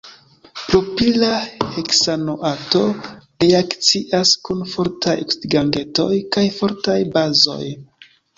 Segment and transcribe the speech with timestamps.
[0.59, 1.27] Propila
[1.75, 2.81] heksanoato
[3.43, 7.63] reakcias kun fortaj oksidigagentoj kaj fortaj bazoj.